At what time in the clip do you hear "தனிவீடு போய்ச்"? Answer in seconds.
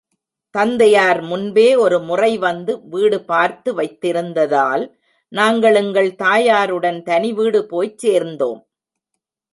7.01-7.97